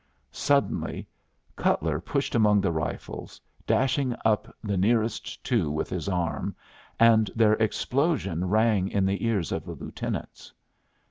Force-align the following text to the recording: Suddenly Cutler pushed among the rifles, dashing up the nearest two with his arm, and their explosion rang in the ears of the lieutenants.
Suddenly 0.31 1.05
Cutler 1.55 1.99
pushed 2.01 2.33
among 2.33 2.59
the 2.59 2.71
rifles, 2.71 3.39
dashing 3.67 4.15
up 4.25 4.51
the 4.63 4.75
nearest 4.75 5.43
two 5.43 5.69
with 5.69 5.91
his 5.91 6.09
arm, 6.09 6.55
and 6.99 7.29
their 7.35 7.53
explosion 7.53 8.45
rang 8.45 8.87
in 8.89 9.05
the 9.05 9.23
ears 9.23 9.51
of 9.51 9.63
the 9.63 9.75
lieutenants. 9.75 10.51